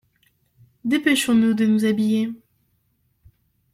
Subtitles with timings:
[0.83, 2.31] Dépêchons-nous de nous habiller.